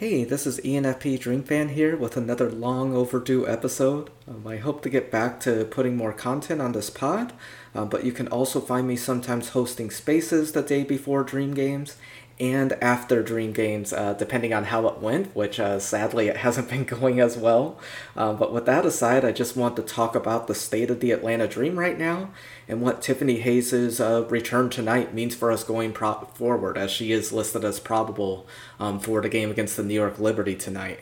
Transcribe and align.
Hey, 0.00 0.24
this 0.24 0.46
is 0.46 0.60
ENFP 0.60 1.20
Dreamfan 1.20 1.72
here 1.72 1.94
with 1.94 2.16
another 2.16 2.50
long 2.50 2.94
overdue 2.94 3.46
episode. 3.46 4.08
Um, 4.26 4.46
I 4.46 4.56
hope 4.56 4.80
to 4.80 4.88
get 4.88 5.10
back 5.10 5.40
to 5.40 5.66
putting 5.66 5.94
more 5.94 6.14
content 6.14 6.62
on 6.62 6.72
this 6.72 6.88
pod, 6.88 7.34
uh, 7.74 7.84
but 7.84 8.02
you 8.02 8.10
can 8.10 8.26
also 8.28 8.62
find 8.62 8.88
me 8.88 8.96
sometimes 8.96 9.50
hosting 9.50 9.90
spaces 9.90 10.52
the 10.52 10.62
day 10.62 10.84
before 10.84 11.22
Dream 11.22 11.52
Games 11.52 11.98
and 12.40 12.72
after 12.82 13.22
Dream 13.22 13.52
Games, 13.52 13.92
uh, 13.92 14.14
depending 14.14 14.54
on 14.54 14.64
how 14.64 14.88
it 14.88 14.98
went, 14.98 15.36
which 15.36 15.60
uh, 15.60 15.78
sadly 15.78 16.28
it 16.28 16.38
hasn't 16.38 16.70
been 16.70 16.84
going 16.84 17.20
as 17.20 17.36
well. 17.36 17.78
Uh, 18.16 18.32
but 18.32 18.52
with 18.52 18.64
that 18.66 18.86
aside, 18.86 19.24
I 19.24 19.30
just 19.30 19.56
want 19.56 19.76
to 19.76 19.82
talk 19.82 20.14
about 20.14 20.46
the 20.46 20.54
state 20.54 20.90
of 20.90 21.00
the 21.00 21.12
Atlanta 21.12 21.46
Dream 21.46 21.78
right 21.78 21.98
now 21.98 22.30
and 22.66 22.80
what 22.80 23.02
Tiffany 23.02 23.40
Hayes' 23.40 24.00
uh, 24.00 24.24
return 24.30 24.70
tonight 24.70 25.12
means 25.12 25.34
for 25.34 25.52
us 25.52 25.62
going 25.62 25.92
pro- 25.92 26.28
forward, 26.34 26.78
as 26.78 26.90
she 26.90 27.12
is 27.12 27.32
listed 27.32 27.64
as 27.64 27.78
probable 27.78 28.46
um, 28.78 28.98
for 28.98 29.20
the 29.20 29.28
game 29.28 29.50
against 29.50 29.76
the 29.76 29.82
New 29.82 29.94
York 29.94 30.18
Liberty 30.18 30.54
tonight. 30.54 31.00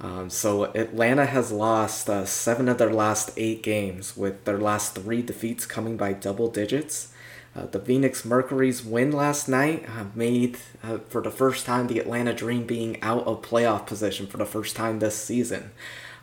Um, 0.00 0.28
so 0.28 0.64
Atlanta 0.74 1.24
has 1.24 1.52
lost 1.52 2.10
uh, 2.10 2.24
seven 2.24 2.68
of 2.68 2.78
their 2.78 2.92
last 2.92 3.30
eight 3.36 3.62
games, 3.62 4.16
with 4.16 4.44
their 4.44 4.58
last 4.58 4.96
three 4.96 5.22
defeats 5.22 5.66
coming 5.66 5.96
by 5.96 6.12
double 6.12 6.50
digits. 6.50 7.13
Uh, 7.56 7.66
the 7.66 7.78
Phoenix 7.78 8.24
Mercury's 8.24 8.84
win 8.84 9.12
last 9.12 9.48
night 9.48 9.88
uh, 9.88 10.06
made, 10.14 10.58
uh, 10.82 10.98
for 11.08 11.22
the 11.22 11.30
first 11.30 11.64
time, 11.64 11.86
the 11.86 12.00
Atlanta 12.00 12.32
Dream 12.32 12.66
being 12.66 13.00
out 13.00 13.26
of 13.26 13.42
playoff 13.42 13.86
position 13.86 14.26
for 14.26 14.38
the 14.38 14.44
first 14.46 14.74
time 14.74 14.98
this 14.98 15.16
season. 15.16 15.70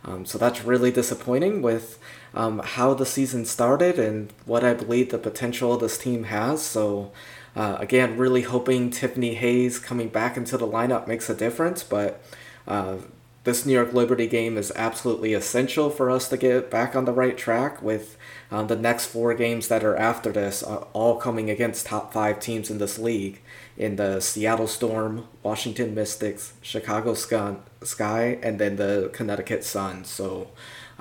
Um, 0.03 0.25
so 0.25 0.37
that's 0.37 0.63
really 0.63 0.91
disappointing 0.91 1.61
with 1.61 1.99
um, 2.33 2.59
how 2.59 2.93
the 2.93 3.05
season 3.05 3.45
started 3.45 3.99
and 3.99 4.33
what 4.45 4.63
I 4.63 4.73
believe 4.73 5.11
the 5.11 5.17
potential 5.17 5.77
this 5.77 5.97
team 5.97 6.23
has. 6.25 6.61
So, 6.61 7.11
uh, 7.55 7.77
again, 7.79 8.17
really 8.17 8.41
hoping 8.41 8.89
Tiffany 8.89 9.35
Hayes 9.35 9.79
coming 9.79 10.09
back 10.09 10.37
into 10.37 10.57
the 10.57 10.67
lineup 10.67 11.07
makes 11.07 11.29
a 11.29 11.35
difference. 11.35 11.83
But 11.83 12.21
uh, 12.67 12.97
this 13.43 13.65
New 13.65 13.73
York 13.73 13.91
Liberty 13.91 14.27
game 14.27 14.55
is 14.55 14.71
absolutely 14.75 15.33
essential 15.33 15.89
for 15.89 16.11
us 16.11 16.29
to 16.29 16.37
get 16.37 16.69
back 16.69 16.95
on 16.95 17.05
the 17.05 17.11
right 17.11 17.35
track 17.35 17.81
with 17.81 18.15
um, 18.51 18.67
the 18.67 18.75
next 18.75 19.07
four 19.07 19.33
games 19.33 19.67
that 19.67 19.83
are 19.83 19.95
after 19.95 20.31
this, 20.31 20.61
uh, 20.61 20.85
all 20.93 21.15
coming 21.15 21.49
against 21.49 21.87
top 21.87 22.13
five 22.13 22.39
teams 22.39 22.69
in 22.69 22.77
this 22.77 22.99
league 22.99 23.41
in 23.77 23.95
the 23.95 24.19
Seattle 24.19 24.67
Storm, 24.67 25.27
Washington 25.41 25.95
Mystics, 25.95 26.53
Chicago 26.61 27.15
Sky, 27.15 28.37
and 28.43 28.59
then 28.59 28.75
the 28.75 29.09
Connecticut 29.11 29.63
Sun. 29.63 30.05
So 30.05 30.49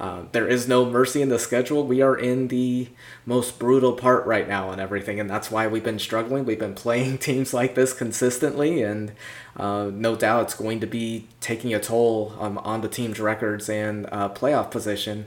uh, 0.00 0.22
there 0.32 0.48
is 0.48 0.66
no 0.66 0.86
mercy 0.86 1.20
in 1.20 1.28
the 1.28 1.38
schedule. 1.38 1.86
We 1.86 2.00
are 2.00 2.16
in 2.16 2.48
the 2.48 2.88
most 3.26 3.58
brutal 3.58 3.92
part 3.92 4.24
right 4.24 4.48
now 4.48 4.70
and 4.70 4.80
everything, 4.80 5.20
and 5.20 5.28
that's 5.28 5.50
why 5.50 5.66
we've 5.66 5.84
been 5.84 5.98
struggling. 5.98 6.46
We've 6.46 6.58
been 6.58 6.74
playing 6.74 7.18
teams 7.18 7.52
like 7.52 7.74
this 7.74 7.92
consistently, 7.92 8.82
and 8.82 9.12
uh, 9.56 9.90
no 9.92 10.16
doubt 10.16 10.44
it's 10.44 10.54
going 10.54 10.80
to 10.80 10.86
be 10.86 11.28
taking 11.40 11.74
a 11.74 11.80
toll 11.80 12.34
um, 12.40 12.56
on 12.58 12.80
the 12.80 12.88
team's 12.88 13.20
records 13.20 13.68
and 13.68 14.08
uh, 14.10 14.30
playoff 14.30 14.70
position 14.70 15.26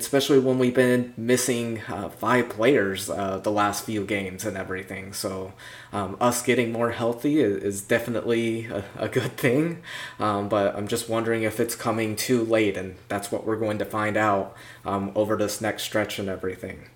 especially 0.00 0.38
when 0.38 0.58
we've 0.58 0.74
been 0.74 1.14
missing 1.16 1.80
uh, 1.88 2.08
five 2.08 2.48
players 2.48 3.08
uh, 3.10 3.38
the 3.38 3.50
last 3.50 3.84
few 3.84 4.04
games 4.04 4.44
and 4.44 4.56
everything. 4.56 5.12
So, 5.12 5.52
um, 5.92 6.16
us 6.20 6.42
getting 6.42 6.72
more 6.72 6.90
healthy 6.90 7.40
is, 7.40 7.62
is 7.62 7.82
definitely 7.82 8.66
a, 8.66 8.84
a, 8.96 9.08
good 9.08 9.36
thing. 9.36 9.82
Um, 10.18 10.48
but 10.48 10.74
I'm 10.76 10.88
just 10.88 11.08
wondering 11.08 11.42
if 11.42 11.60
it's 11.60 11.74
coming 11.74 12.16
too 12.16 12.44
late, 12.44 12.76
and 12.76 12.96
that's 13.08 13.30
what 13.30 13.46
we're 13.46 13.56
going 13.56 13.78
to 13.78 13.84
find 13.84 14.16
out 14.16 14.56
um, 14.84 15.12
over 15.14 15.36
this 15.36 15.60
next 15.60 15.84
stretch 15.84 16.18
and 16.18 16.28
everything. 16.28 16.88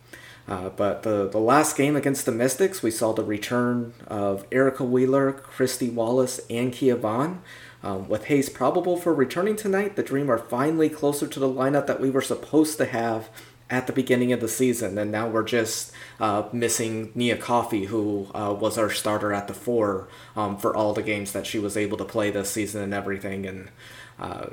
Uh, 0.48 0.70
but 0.70 1.02
the, 1.02 1.28
the 1.28 1.38
last 1.38 1.76
game 1.76 1.94
against 1.94 2.24
the 2.24 2.32
Mystics, 2.32 2.82
we 2.82 2.90
saw 2.90 3.12
the 3.12 3.22
return 3.22 3.92
of 4.06 4.46
Erica 4.50 4.82
Wheeler, 4.82 5.32
Kristy 5.32 5.92
Wallace, 5.92 6.40
and 6.48 6.72
Kia 6.72 6.96
Vaughn. 6.96 7.42
Um, 7.82 8.08
with 8.08 8.24
Hayes 8.24 8.48
probable 8.48 8.96
for 8.96 9.14
returning 9.14 9.56
tonight, 9.56 9.96
the 9.96 10.02
Dream 10.02 10.30
are 10.30 10.38
finally 10.38 10.88
closer 10.88 11.26
to 11.26 11.40
the 11.40 11.48
lineup 11.48 11.86
that 11.86 12.00
we 12.00 12.10
were 12.10 12.22
supposed 12.22 12.76
to 12.78 12.86
have 12.86 13.28
at 13.70 13.86
the 13.86 13.92
beginning 13.92 14.32
of 14.32 14.40
the 14.40 14.48
season, 14.48 14.96
and 14.96 15.12
now 15.12 15.28
we're 15.28 15.44
just 15.44 15.92
uh, 16.20 16.48
missing 16.52 17.12
Nia 17.14 17.36
Coffey, 17.36 17.84
who 17.84 18.28
uh, 18.34 18.56
was 18.58 18.78
our 18.78 18.90
starter 18.90 19.32
at 19.32 19.46
the 19.46 19.54
four 19.54 20.08
um, 20.34 20.56
for 20.56 20.74
all 20.74 20.94
the 20.94 21.02
games 21.02 21.32
that 21.32 21.46
she 21.46 21.58
was 21.58 21.76
able 21.76 21.98
to 21.98 22.04
play 22.04 22.30
this 22.30 22.50
season 22.50 22.82
and 22.82 22.94
everything. 22.94 23.46
And 23.46 23.68
uh, 24.18 24.46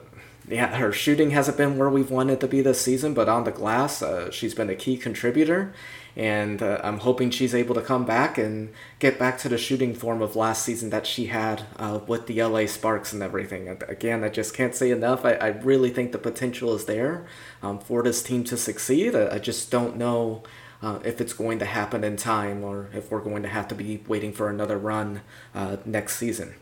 yeah, 0.47 0.75
her 0.78 0.92
shooting 0.92 1.31
hasn't 1.31 1.57
been 1.57 1.78
where 1.78 1.90
we've 1.90 2.12
wanted 2.12 2.42
to 2.42 2.47
be 2.47 2.62
this 2.62 2.81
season, 2.81 3.13
but 3.13 3.30
on 3.30 3.46
the 3.46 3.52
glass, 3.52 4.02
uh, 4.02 4.30
she's 4.31 4.53
been 4.53 4.69
a 4.69 4.75
key 4.75 4.97
contributor 4.97 5.74
and 6.16 6.62
uh, 6.62 6.80
I'm 6.84 7.00
hoping 7.00 7.30
she's 7.30 7.53
able 7.53 7.76
to 7.76 7.81
come 7.81 8.06
back 8.06 8.38
and 8.38 8.72
get 9.00 9.20
back 9.20 9.38
to 9.40 9.50
the 9.50 9.58
shooting 9.58 9.94
form 9.94 10.22
of 10.22 10.36
last 10.36 10.64
season 10.64 10.90
that 10.92 11.06
she 11.06 11.26
had 11.26 11.64
uh, 11.78 12.00
with 12.08 12.28
the 12.28 12.42
LA 12.42 12.68
Sparks 12.68 13.12
and 13.12 13.22
everything. 13.22 13.68
Again, 13.88 14.24
I 14.24 14.30
just 14.30 14.54
can't 14.54 14.74
say 14.74 14.92
enough. 14.92 15.25
I, 15.25 15.34
I 15.34 15.48
really 15.48 15.90
think 15.90 16.12
the 16.12 16.18
potential 16.18 16.74
is 16.74 16.86
there 16.86 17.25
um, 17.62 17.80
for 17.80 18.02
this 18.02 18.24
team 18.24 18.44
to 18.46 18.58
succeed. 18.58 19.16
I, 19.16 19.36
I 19.36 19.40
just 19.40 19.72
don't 19.72 19.98
know. 19.98 20.44
Uh, 20.81 21.00
if 21.04 21.20
it's 21.20 21.34
going 21.34 21.58
to 21.58 21.66
happen 21.66 22.04
in 22.04 22.16
time 22.16 22.64
or 22.64 22.90
if 22.94 23.09
we're 23.09 23.22
going 23.22 23.42
to 23.42 23.50
have 23.50 23.68
to 23.68 23.74
be 23.74 24.04
waiting 24.08 24.31
for 24.31 24.50
another 24.50 24.78
run 24.78 25.22
uh, 25.56 25.78
next 25.86 26.18
season. 26.18 26.54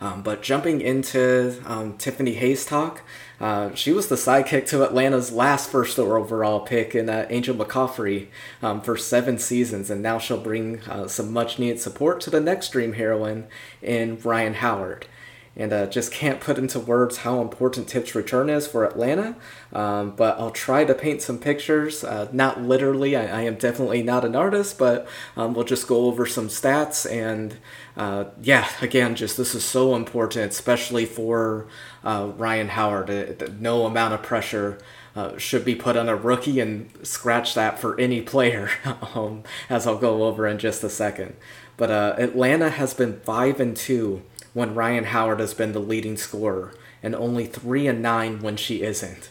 Um, 0.00 0.22
but 0.22 0.42
jumping 0.42 0.80
into 0.80 1.60
um, 1.64 1.96
Tiffany 1.96 2.34
Hayes 2.34 2.66
talk, 2.66 3.02
uh, 3.40 3.74
she 3.74 3.92
was 3.92 4.08
the 4.08 4.16
sidekick 4.16 4.66
to 4.66 4.84
Atlanta's 4.84 5.32
last 5.32 5.70
first 5.70 5.98
overall 5.98 6.60
pick 6.60 6.94
in 6.94 7.08
uh, 7.08 7.26
Angel 7.30 7.54
McCoughtry 7.54 8.28
um, 8.62 8.80
for 8.80 8.96
seven 8.96 9.38
seasons, 9.38 9.90
and 9.90 10.02
now 10.02 10.18
she'll 10.18 10.40
bring 10.40 10.80
uh, 10.82 11.08
some 11.08 11.32
much 11.32 11.58
needed 11.58 11.80
support 11.80 12.20
to 12.22 12.30
the 12.30 12.40
next 12.40 12.72
Dream 12.72 12.94
heroine 12.94 13.46
in 13.82 14.18
Rhyne 14.20 14.54
Howard 14.54 15.06
and 15.56 15.72
uh, 15.72 15.86
just 15.86 16.12
can't 16.12 16.38
put 16.38 16.58
into 16.58 16.78
words 16.78 17.18
how 17.18 17.40
important 17.40 17.88
Tip's 17.88 18.14
return 18.14 18.50
is 18.50 18.66
for 18.66 18.84
Atlanta. 18.84 19.36
Um, 19.72 20.10
but 20.10 20.38
I'll 20.38 20.50
try 20.50 20.84
to 20.84 20.94
paint 20.94 21.22
some 21.22 21.38
pictures. 21.38 22.04
Uh, 22.04 22.28
not 22.30 22.60
literally, 22.60 23.16
I, 23.16 23.40
I, 23.40 23.42
am 23.42 23.54
definitely 23.54 24.02
not 24.02 24.24
an 24.24 24.36
artist, 24.36 24.78
but 24.78 25.08
um, 25.34 25.54
we'll 25.54 25.64
just 25.64 25.88
go 25.88 26.04
over 26.06 26.26
some 26.26 26.48
stats. 26.48 27.10
And 27.10 27.56
uh, 27.96 28.26
yeah, 28.42 28.68
again, 28.82 29.14
just 29.16 29.38
this 29.38 29.54
is 29.54 29.64
so 29.64 29.96
important, 29.96 30.50
especially 30.52 31.06
for 31.06 31.66
uh, 32.04 32.32
Rhyne 32.36 32.68
Howard. 32.68 33.08
Uh, 33.08 33.46
no 33.58 33.86
amount 33.86 34.12
of 34.14 34.22
pressure. 34.22 34.78
Uh, 35.14 35.38
should 35.38 35.64
be 35.64 35.74
put 35.74 35.96
on 35.96 36.10
a 36.10 36.14
rookie 36.14 36.60
and 36.60 36.90
scratch 37.02 37.54
that 37.54 37.78
for 37.78 37.98
any 37.98 38.20
player, 38.20 38.68
um, 39.14 39.42
as 39.70 39.86
I'll 39.86 39.96
go 39.96 40.24
over 40.24 40.46
in 40.46 40.58
just 40.58 40.84
a 40.84 40.90
second. 40.90 41.34
But 41.78 41.90
Atlanta 41.90 42.68
has 42.68 42.92
been 42.92 43.20
five 43.20 43.58
and 43.58 43.74
two 43.74 44.22
when 44.56 44.74
Rhyne 44.74 45.04
Howard 45.04 45.38
has 45.38 45.52
been 45.52 45.72
the 45.72 45.78
leading 45.78 46.16
scorer, 46.16 46.72
and 47.02 47.14
only 47.14 47.44
3 47.44 47.88
and 47.88 48.00
9 48.00 48.40
when 48.40 48.56
she 48.56 48.80
isn't. 48.80 49.28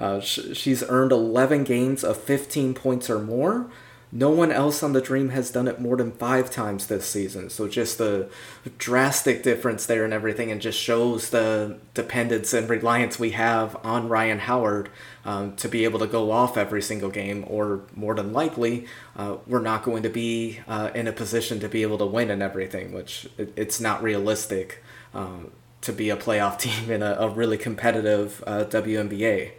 Uh, 0.00 0.18
sh- 0.18 0.52
she's 0.52 0.82
earned 0.88 1.12
11 1.12 1.62
games 1.62 2.02
of 2.02 2.16
15 2.16 2.74
points 2.74 3.08
or 3.08 3.20
more. 3.20 3.70
No 4.16 4.30
one 4.30 4.52
else 4.52 4.84
on 4.84 4.92
the 4.92 5.00
Dream 5.00 5.30
has 5.30 5.50
done 5.50 5.66
it 5.66 5.80
more 5.80 5.96
than 5.96 6.12
five 6.12 6.48
times 6.48 6.86
this 6.86 7.04
season. 7.04 7.50
So 7.50 7.66
just 7.66 7.98
the 7.98 8.30
drastic 8.78 9.42
difference 9.42 9.86
there 9.86 10.04
and 10.04 10.14
everything, 10.14 10.52
and 10.52 10.60
just 10.60 10.78
shows 10.78 11.30
the 11.30 11.78
dependence 11.94 12.52
and 12.52 12.70
reliance 12.70 13.18
we 13.18 13.32
have 13.32 13.76
on 13.84 14.08
Rhyne 14.08 14.38
Howard 14.38 14.88
um, 15.24 15.56
to 15.56 15.68
be 15.68 15.82
able 15.82 15.98
to 15.98 16.06
go 16.06 16.30
off 16.30 16.56
every 16.56 16.80
single 16.80 17.10
game, 17.10 17.44
or 17.48 17.80
more 17.96 18.14
than 18.14 18.32
likely, 18.32 18.86
uh, 19.16 19.38
we're 19.48 19.58
not 19.58 19.82
going 19.82 20.04
to 20.04 20.10
be 20.10 20.60
uh, 20.68 20.90
in 20.94 21.08
a 21.08 21.12
position 21.12 21.58
to 21.58 21.68
be 21.68 21.82
able 21.82 21.98
to 21.98 22.06
win 22.06 22.30
and 22.30 22.40
everything, 22.40 22.92
which 22.92 23.28
it, 23.36 23.52
it's 23.56 23.80
not 23.80 24.00
realistic 24.00 24.80
um, 25.12 25.50
to 25.80 25.92
be 25.92 26.08
a 26.08 26.16
playoff 26.16 26.58
team 26.60 26.88
in 26.88 27.02
a, 27.02 27.16
a 27.18 27.28
really 27.28 27.58
competitive 27.58 28.44
uh, 28.46 28.62
WNBA. 28.62 29.50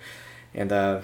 And 0.53 0.71
uh, 0.71 1.01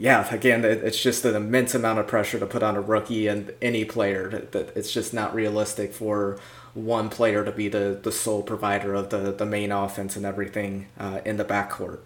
yeah, 0.00 0.26
again, 0.34 0.64
it, 0.64 0.82
it's 0.82 1.02
just 1.02 1.26
an 1.26 1.36
immense 1.36 1.74
amount 1.74 1.98
of 1.98 2.06
pressure 2.06 2.38
to 2.38 2.46
put 2.46 2.62
on 2.62 2.74
a 2.74 2.80
rookie 2.80 3.26
and 3.26 3.52
any 3.60 3.84
player. 3.84 4.48
It's 4.74 4.90
just 4.90 5.12
not 5.12 5.34
realistic 5.34 5.92
for 5.92 6.40
one 6.72 7.10
player 7.10 7.44
to 7.44 7.52
be 7.52 7.68
the, 7.68 8.00
the 8.02 8.10
sole 8.10 8.42
provider 8.42 8.94
of 8.94 9.10
the, 9.10 9.30
the 9.30 9.44
main 9.44 9.70
offense 9.70 10.16
and 10.16 10.24
everything 10.24 10.86
uh, 10.98 11.20
in 11.26 11.36
the 11.36 11.44
backcourt. 11.44 11.98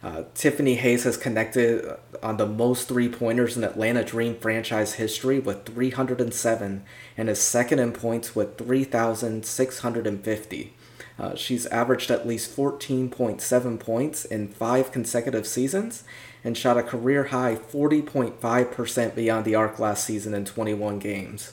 Uh, 0.00 0.22
Tiffany 0.32 0.76
Hayes 0.76 1.02
has 1.02 1.16
connected 1.16 1.96
on 2.22 2.36
the 2.36 2.46
most 2.46 2.86
three 2.86 3.08
pointers 3.08 3.56
in 3.56 3.64
Atlanta 3.64 4.04
Dream 4.04 4.36
franchise 4.36 4.92
history 4.94 5.40
with 5.40 5.66
307 5.66 6.84
and 7.16 7.28
is 7.28 7.42
second 7.42 7.80
in 7.80 7.90
points 7.90 8.36
with 8.36 8.58
3,650. 8.58 10.74
Uh, 11.18 11.34
she's 11.34 11.66
averaged 11.66 12.12
at 12.12 12.26
least 12.26 12.56
14.7 12.56 13.80
points 13.80 14.24
in 14.24 14.48
five 14.48 14.92
consecutive 14.92 15.46
seasons 15.46 16.04
and 16.42 16.56
shot 16.56 16.78
a 16.78 16.82
career 16.82 17.24
high 17.24 17.54
40.5% 17.56 19.14
beyond 19.14 19.44
the 19.44 19.54
arc 19.54 19.78
last 19.78 20.04
season 20.04 20.34
in 20.34 20.44
21 20.44 20.98
games. 20.98 21.52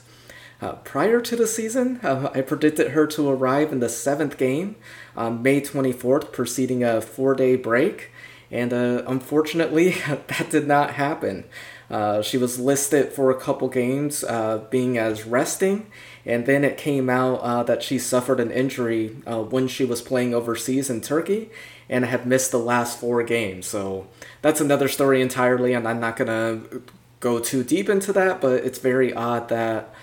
Uh, 0.60 0.72
prior 0.72 1.20
to 1.20 1.36
the 1.36 1.46
season, 1.46 2.00
uh, 2.02 2.30
I 2.34 2.40
predicted 2.40 2.90
her 2.90 3.06
to 3.08 3.28
arrive 3.28 3.72
in 3.72 3.78
the 3.78 3.88
seventh 3.88 4.36
game 4.36 4.74
on 5.16 5.42
May 5.42 5.60
24th, 5.60 6.32
preceding 6.32 6.82
a 6.82 7.00
four 7.00 7.34
day 7.34 7.54
break. 7.54 8.10
And 8.50 8.72
uh, 8.72 9.02
unfortunately, 9.06 9.90
that 10.06 10.48
did 10.50 10.66
not 10.66 10.94
happen. 10.94 11.44
Uh, 11.88 12.22
she 12.22 12.36
was 12.36 12.58
listed 12.58 13.12
for 13.12 13.30
a 13.30 13.40
couple 13.40 13.68
games, 13.68 14.24
uh, 14.24 14.66
being 14.70 14.98
as 14.98 15.24
resting, 15.24 15.86
And 16.26 16.44
then 16.44 16.62
it 16.62 16.76
came 16.76 17.08
out 17.08 17.36
uh, 17.36 17.62
that 17.62 17.82
she 17.82 17.98
suffered 17.98 18.40
an 18.40 18.50
injury 18.50 19.08
when 19.24 19.68
she 19.68 19.86
was 19.86 20.02
playing 20.02 20.34
overseas 20.34 20.90
in 20.90 21.00
Turkey 21.00 21.50
and 21.88 22.04
had 22.04 22.26
missed 22.26 22.50
the 22.50 22.58
last 22.58 22.98
four 22.98 23.22
games. 23.22 23.66
So 23.66 24.06
that's 24.42 24.60
another 24.60 24.88
story 24.88 25.20
entirely, 25.20 25.72
and 25.72 25.86
I'm 25.86 26.00
not 26.00 26.16
to 26.28 26.82
go 27.20 27.38
too 27.38 27.64
deep 27.64 27.88
into 27.88 28.12
that, 28.12 28.40
but 28.40 28.64
it's 28.64 28.78
very 28.78 29.12
odd 29.12 29.48
that. 29.48 29.94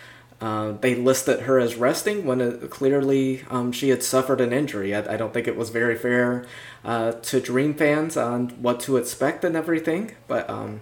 Uh, 0.42 0.74
they 0.82 0.94
listed 0.94 1.40
her 1.44 1.58
as 1.58 1.76
resting 1.76 2.26
when 2.26 2.42
it, 2.42 2.70
clearly 2.70 3.46
um, 3.50 3.72
she 3.72 3.88
had 3.88 4.04
suffered 4.04 4.42
an 4.42 4.52
injury. 4.52 4.94
I, 4.94 5.14
I, 5.14 5.16
don't 5.16 5.34
think 5.34 5.48
it 5.48 5.56
was 5.56 5.70
very 5.70 5.96
fair 5.96 6.46
uh, 6.84 7.14
to 7.14 7.40
Dream 7.40 7.74
fans 7.74 8.18
on 8.18 8.50
what 8.62 8.82
to 8.82 8.98
expect 8.98 9.46
and 9.46 9.56
everything. 9.56 10.14
But 10.28 10.48
um, 10.50 10.82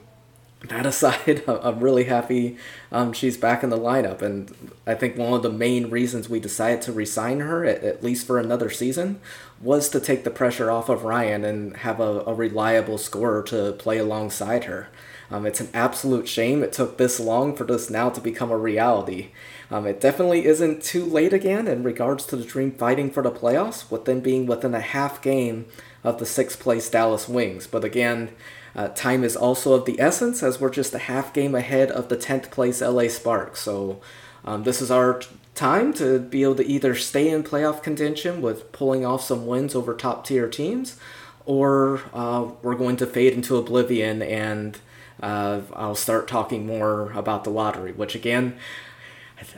that 0.69 0.85
aside, 0.85 1.43
I'm 1.47 1.79
really 1.79 2.05
happy 2.05 2.57
um, 2.91 3.13
she's 3.13 3.37
back 3.37 3.63
in 3.63 3.69
the 3.69 3.77
lineup. 3.77 4.21
And 4.21 4.55
I 4.85 4.95
think 4.95 5.17
one 5.17 5.33
of 5.33 5.43
the 5.43 5.49
main 5.49 5.89
reasons 5.89 6.29
we 6.29 6.39
decided 6.39 6.81
to 6.83 6.93
resign 6.93 7.41
her, 7.41 7.65
at, 7.65 7.83
at 7.83 8.03
least 8.03 8.27
for 8.27 8.39
another 8.39 8.69
season, 8.69 9.19
was 9.61 9.89
to 9.89 9.99
take 9.99 10.23
the 10.23 10.29
pressure 10.29 10.71
off 10.71 10.89
of 10.89 11.03
Rhyne 11.03 11.43
and 11.43 11.77
have 11.77 11.99
a, 11.99 12.23
a 12.25 12.33
reliable 12.33 12.97
scorer 12.97 13.43
to 13.43 13.73
play 13.73 13.97
alongside 13.97 14.65
her. 14.65 14.89
Um, 15.31 15.45
it's 15.47 15.61
an 15.61 15.69
absolute 15.73 16.27
shame 16.27 16.61
it 16.61 16.73
took 16.73 16.97
this 16.97 17.19
long 17.19 17.55
for 17.55 17.63
this 17.63 17.89
now 17.89 18.09
to 18.09 18.21
become 18.21 18.51
a 18.51 18.57
reality. 18.57 19.29
Um, 19.71 19.87
it 19.87 19.99
definitely 19.99 20.45
isn't 20.45 20.83
too 20.83 21.03
late 21.03 21.33
again 21.33 21.67
in 21.67 21.81
regards 21.81 22.25
to 22.27 22.35
the 22.35 22.43
Dream 22.45 22.71
fighting 22.71 23.09
for 23.09 23.23
the 23.23 23.31
playoffs, 23.31 23.89
with 23.89 24.05
them 24.05 24.19
being 24.19 24.45
within 24.45 24.75
a 24.75 24.81
half 24.81 25.21
game 25.21 25.65
of 26.03 26.19
the 26.19 26.25
sixth 26.27 26.59
place 26.59 26.89
Dallas 26.89 27.27
Wings. 27.27 27.65
But 27.65 27.83
again, 27.83 28.29
uh, 28.75 28.89
time 28.89 29.23
is 29.23 29.35
also 29.35 29.73
of 29.73 29.85
the 29.85 29.99
essence 29.99 30.41
as 30.41 30.59
we're 30.59 30.69
just 30.69 30.93
a 30.93 30.99
half 30.99 31.33
game 31.33 31.55
ahead 31.55 31.91
of 31.91 32.09
the 32.09 32.17
10th 32.17 32.49
place 32.51 32.81
LA 32.81 33.07
Sparks. 33.07 33.61
So 33.61 34.01
um, 34.45 34.63
this 34.63 34.81
is 34.81 34.89
our 34.89 35.21
time 35.55 35.93
to 35.93 36.19
be 36.19 36.43
able 36.43 36.55
to 36.55 36.65
either 36.65 36.95
stay 36.95 37.29
in 37.29 37.43
playoff 37.43 37.83
contention 37.83 38.41
with 38.41 38.71
pulling 38.71 39.05
off 39.05 39.23
some 39.23 39.45
wins 39.45 39.75
over 39.75 39.93
top 39.93 40.25
tier 40.25 40.47
teams, 40.47 40.97
or 41.45 42.01
uh, 42.13 42.49
we're 42.61 42.75
going 42.75 42.97
to 42.97 43.05
fade 43.05 43.33
into 43.33 43.57
oblivion 43.57 44.21
and 44.21 44.79
uh, 45.21 45.61
I'll 45.73 45.95
start 45.95 46.27
talking 46.27 46.65
more 46.65 47.11
about 47.13 47.43
the 47.43 47.49
lottery, 47.49 47.93
which 47.93 48.15
again, 48.15 48.57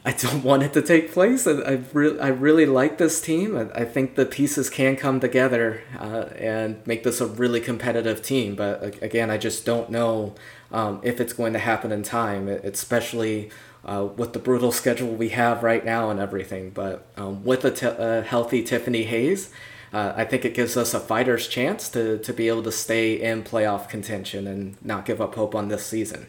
I 0.04 0.12
don't 0.12 0.44
want 0.44 0.64
it 0.64 0.74
to 0.74 0.82
take 0.82 1.12
place. 1.12 1.48
I, 1.48 1.82
really, 1.94 2.20
I 2.20 2.28
really 2.28 2.66
like 2.66 2.98
this 2.98 3.22
team. 3.22 3.56
I, 3.58 3.82
I, 3.82 3.86
think 3.86 4.16
the 4.16 4.26
pieces 4.26 4.70
can 4.70 4.96
come 4.96 5.20
together 5.20 5.84
uh, 6.00 6.30
and 6.38 6.86
make 6.86 7.04
this 7.04 7.22
a 7.22 7.28
really 7.28 7.60
competitive 7.60 8.22
team. 8.22 8.56
But 8.56 9.02
again, 9.04 9.30
I 9.30 9.38
just 9.38 9.66
don't 9.66 9.90
know 9.90 10.36
um, 10.72 11.00
if 11.04 11.20
it's 11.20 11.34
going 11.34 11.54
to 11.54 11.60
happen 11.60 11.92
in 11.92 12.04
time, 12.04 12.48
especially 12.48 13.50
uh, 13.84 14.08
with 14.16 14.34
the 14.34 14.40
brutal 14.40 14.72
schedule 14.72 15.10
we 15.10 15.30
have 15.30 15.64
right 15.64 15.86
now 15.86 16.10
and 16.10 16.20
everything. 16.20 16.72
But 16.72 17.08
um, 17.18 17.44
with 17.44 17.64
a, 17.66 17.72
t- 17.72 17.86
a 17.86 18.22
healthy 18.22 18.64
Tiffany 18.64 19.04
Hayes, 19.04 19.52
uh, 19.94 20.14
I 20.16 20.26
think 20.26 20.44
it 20.44 20.54
gives 20.54 20.76
us 20.76 20.94
a 20.94 21.00
fighter's 21.00 21.48
chance 21.48 21.90
to, 21.90 22.18
to 22.20 22.34
be 22.34 22.48
able 22.48 22.64
to 22.64 22.72
stay 22.72 23.14
in 23.22 23.44
playoff 23.44 23.88
contention 23.88 24.48
and 24.48 24.76
not 24.84 25.06
give 25.06 25.22
up 25.22 25.36
hope 25.36 25.56
on 25.56 25.70
this 25.70 25.86
season. 25.86 26.28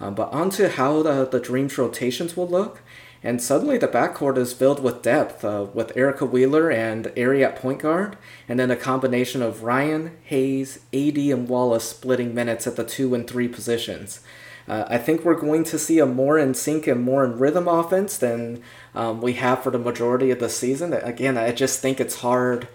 Um, 0.00 0.14
but 0.14 0.32
on 0.32 0.50
to 0.50 0.68
how 0.68 1.02
the, 1.02 1.24
the 1.26 1.40
Dreams 1.40 1.78
rotations 1.78 2.36
will 2.36 2.48
look. 2.48 2.82
And 3.22 3.42
suddenly 3.42 3.78
the 3.78 3.88
backcourt 3.88 4.36
is 4.36 4.52
filled 4.52 4.82
with 4.82 5.02
depth, 5.02 5.44
uh, 5.44 5.66
with 5.72 5.96
Erica 5.96 6.24
Wheeler 6.24 6.70
and 6.70 7.06
Aari 7.16 7.44
at 7.44 7.56
point 7.56 7.80
guard, 7.80 8.16
and 8.48 8.60
then 8.60 8.70
a 8.70 8.76
combination 8.76 9.42
of 9.42 9.62
Rhyne, 9.62 10.12
Hayes, 10.24 10.80
AD, 10.94 11.16
and 11.16 11.48
Wallace 11.48 11.88
splitting 11.88 12.34
minutes 12.34 12.66
at 12.66 12.76
the 12.76 12.84
two 12.84 13.14
and 13.14 13.26
three 13.26 13.48
positions. 13.48 14.20
Uh, 14.68 14.84
I 14.88 14.98
think 14.98 15.24
we're 15.24 15.40
going 15.40 15.64
to 15.64 15.78
see 15.78 15.98
a 15.98 16.06
more 16.06 16.38
in 16.38 16.54
sync 16.54 16.86
and 16.86 17.02
more 17.02 17.24
in 17.24 17.38
rhythm 17.38 17.68
offense 17.68 18.16
than 18.16 18.62
um, 18.94 19.20
we 19.20 19.34
have 19.34 19.62
for 19.62 19.70
the 19.70 19.78
majority 19.78 20.30
of 20.30 20.40
the 20.40 20.48
season. 20.48 20.92
Again, 20.92 21.36
I 21.36 21.52
just 21.52 21.80
think 21.80 22.00
it's 22.00 22.16
hard 22.16 22.68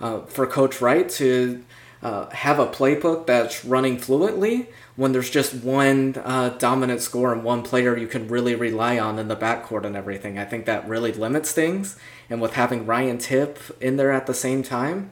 uh, 0.00 0.20
for 0.22 0.46
Coach 0.46 0.80
Wright 0.80 1.08
to 1.10 1.64
uh, 2.02 2.28
have 2.30 2.58
a 2.58 2.66
playbook 2.66 3.26
that's 3.26 3.64
running 3.64 3.98
fluently 3.98 4.68
when 4.96 5.12
there's 5.12 5.30
just 5.30 5.54
one 5.54 6.14
uh, 6.24 6.50
dominant 6.58 7.00
score 7.00 7.32
and 7.32 7.44
one 7.44 7.62
player 7.62 7.96
you 7.96 8.06
can 8.06 8.28
really 8.28 8.54
rely 8.54 8.98
on 8.98 9.18
in 9.18 9.28
the 9.28 9.36
backcourt 9.36 9.84
and 9.84 9.96
everything. 9.96 10.38
I 10.38 10.44
think 10.44 10.66
that 10.66 10.88
really 10.88 11.12
limits 11.12 11.52
things. 11.52 11.96
And 12.28 12.40
with 12.40 12.54
having 12.54 12.86
Rhyne 12.86 13.18
Tip 13.18 13.58
in 13.80 13.96
there 13.96 14.12
at 14.12 14.26
the 14.26 14.34
same 14.34 14.62
time, 14.62 15.10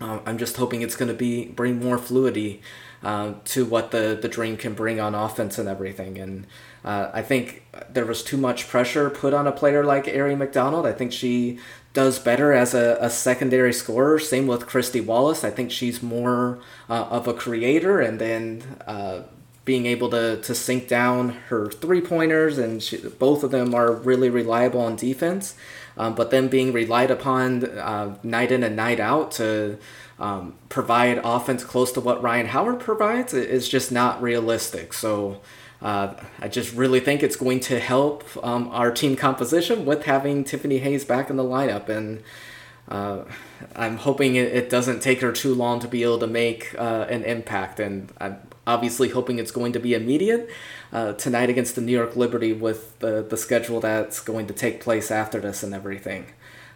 uh, 0.00 0.20
I'm 0.24 0.38
just 0.38 0.56
hoping 0.56 0.82
it's 0.82 0.96
going 0.96 1.08
to 1.08 1.14
be 1.14 1.46
bring 1.46 1.82
more 1.82 1.98
fluidity 1.98 2.62
uh, 3.02 3.34
to 3.44 3.64
what 3.64 3.90
the 3.90 4.18
the 4.20 4.28
Dream 4.28 4.56
can 4.56 4.74
bring 4.74 5.00
on 5.00 5.14
offense 5.14 5.58
and 5.58 5.68
everything. 5.68 6.18
And 6.18 6.46
uh, 6.84 7.10
I 7.12 7.22
think 7.22 7.64
there 7.90 8.06
was 8.06 8.22
too 8.22 8.36
much 8.36 8.68
pressure 8.68 9.10
put 9.10 9.34
on 9.34 9.46
a 9.46 9.52
player 9.52 9.84
like 9.84 10.04
Aari 10.06 10.36
McDonald. 10.36 10.86
I 10.86 10.92
think 10.92 11.12
she 11.12 11.58
does 11.92 12.18
better 12.18 12.52
as 12.52 12.74
a, 12.74 12.98
a 13.00 13.10
secondary 13.10 13.72
scorer. 13.72 14.18
Same 14.18 14.46
with 14.46 14.66
Kristy 14.66 15.04
Wallace. 15.04 15.42
I 15.44 15.50
think 15.50 15.70
she's 15.70 16.02
more 16.02 16.60
uh, 16.88 17.04
of 17.10 17.26
a 17.26 17.34
creator 17.34 18.00
and 18.00 18.20
then 18.20 18.62
uh, 18.86 19.22
being 19.64 19.84
able 19.84 20.08
to, 20.08 20.40
to 20.40 20.54
sink 20.54 20.88
down 20.88 21.28
her 21.48 21.70
three 21.70 22.00
pointers, 22.00 22.56
and 22.56 22.82
she, 22.82 22.96
both 22.96 23.44
of 23.44 23.50
them 23.50 23.74
are 23.74 23.92
really 23.92 24.30
reliable 24.30 24.80
on 24.80 24.96
defense. 24.96 25.54
Um, 25.98 26.14
but 26.14 26.30
then 26.30 26.48
being 26.48 26.72
relied 26.72 27.10
upon 27.10 27.64
uh, 27.64 28.16
night 28.22 28.50
in 28.50 28.62
and 28.62 28.76
night 28.76 28.98
out 28.98 29.32
to 29.32 29.76
um, 30.20 30.54
provide 30.68 31.20
offense 31.24 31.64
close 31.64 31.92
to 31.92 32.00
what 32.00 32.22
Rhyne 32.22 32.46
Howard 32.46 32.80
provides 32.80 33.32
is 33.32 33.68
just 33.68 33.92
not 33.92 34.20
realistic. 34.20 34.92
So 34.92 35.40
uh, 35.80 36.14
I 36.40 36.48
just 36.48 36.74
really 36.74 37.00
think 37.00 37.22
it's 37.22 37.36
going 37.36 37.60
to 37.60 37.78
help 37.78 38.24
um, 38.44 38.68
our 38.70 38.90
team 38.90 39.14
composition 39.14 39.84
with 39.84 40.04
having 40.04 40.42
Tiffany 40.42 40.78
Hayes 40.78 41.04
back 41.04 41.30
in 41.30 41.36
the 41.36 41.44
lineup. 41.44 41.88
And 41.88 42.22
uh, 42.88 43.24
I'm 43.76 43.98
hoping 43.98 44.34
it, 44.34 44.52
it, 44.52 44.70
doesn't 44.70 45.00
take 45.00 45.20
her 45.20 45.30
too 45.30 45.54
long 45.54 45.78
to 45.80 45.88
be 45.88 46.02
able 46.02 46.18
to 46.18 46.26
make 46.26 46.74
uh, 46.76 47.06
an 47.08 47.22
impact. 47.22 47.78
And 47.78 48.10
I'm 48.18 48.38
obviously 48.66 49.10
hoping 49.10 49.38
it's 49.38 49.52
going 49.52 49.72
to 49.74 49.78
be 49.78 49.94
immediate 49.94 50.50
uh, 50.92 51.12
tonight 51.12 51.48
against 51.48 51.76
the 51.76 51.80
New 51.80 51.92
York 51.92 52.16
Liberty 52.16 52.52
with 52.52 52.98
the, 52.98 53.22
the 53.22 53.36
schedule 53.36 53.78
that's 53.78 54.20
going 54.20 54.48
to 54.48 54.54
take 54.54 54.80
place 54.80 55.12
after 55.12 55.38
this 55.38 55.62
and 55.62 55.74
everything. 55.74 56.26